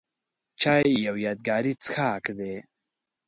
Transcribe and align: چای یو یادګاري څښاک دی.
چای 0.61 0.87
یو 1.07 1.15
یادګاري 1.25 1.73
څښاک 1.83 2.25
دی. 2.37 2.55